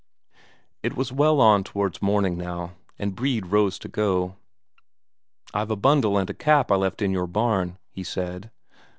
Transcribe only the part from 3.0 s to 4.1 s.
Brede rose to